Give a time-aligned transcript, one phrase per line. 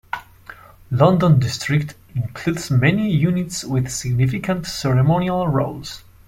[0.89, 6.03] London District includes many units with significant ceremonial roles.